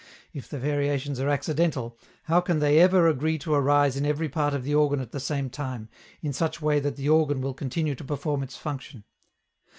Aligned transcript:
If 0.33 0.49
the 0.49 0.57
variations 0.57 1.19
are 1.19 1.29
accidental, 1.29 1.95
how 2.23 2.41
can 2.41 2.57
they 2.57 2.79
ever 2.79 3.07
agree 3.07 3.37
to 3.37 3.53
arise 3.53 3.95
in 3.95 4.03
every 4.03 4.27
part 4.29 4.55
of 4.55 4.63
the 4.63 4.73
organ 4.73 4.99
at 4.99 5.11
the 5.11 5.19
same 5.19 5.47
time, 5.51 5.89
in 6.23 6.33
such 6.33 6.59
way 6.59 6.79
that 6.79 6.95
the 6.95 7.07
organ 7.09 7.39
will 7.39 7.53
continue 7.53 7.93
to 7.93 8.03
perform 8.03 8.41
its 8.41 8.57
function? 8.57 9.03